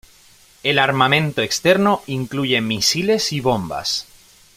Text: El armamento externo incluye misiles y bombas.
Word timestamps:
El 0.63 0.79
armamento 0.79 1.43
externo 1.43 2.01
incluye 2.07 2.59
misiles 2.59 3.31
y 3.33 3.39
bombas. 3.39 4.07